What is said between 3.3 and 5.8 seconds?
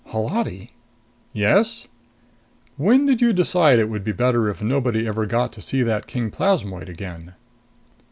decide it would be better if nobody ever got to